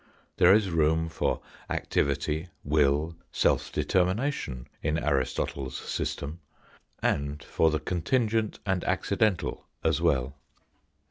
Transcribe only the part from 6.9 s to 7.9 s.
and for the